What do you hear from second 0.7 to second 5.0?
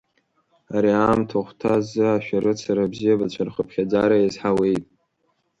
Ари аамҭахәҭа азы ашәарыцара абзиабацәа рхыԥхьаӡара иазҳауеит.